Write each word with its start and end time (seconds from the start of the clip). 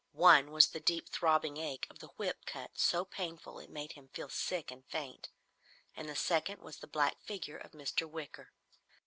One 0.13 0.49
was 0.49 0.69
the 0.69 0.79
deep 0.79 1.09
throbbing 1.09 1.57
ache 1.57 1.85
of 1.87 1.99
the 1.99 2.07
whip 2.17 2.47
cut, 2.47 2.71
so 2.79 3.05
painful 3.05 3.59
it 3.59 3.69
made 3.69 3.91
him 3.91 4.07
feel 4.07 4.29
sick 4.29 4.71
and 4.71 4.83
faint, 4.87 5.29
and 5.95 6.09
the 6.09 6.15
second 6.15 6.59
was 6.59 6.77
the 6.77 6.87
black 6.87 7.21
figure 7.21 7.57
of 7.59 7.73
Mr. 7.73 8.09
Wicker. 8.09 8.51